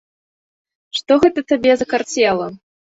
[1.01, 2.55] Што гэта табе закарцела?